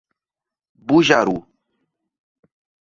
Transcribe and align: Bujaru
Bujaru 0.87 1.37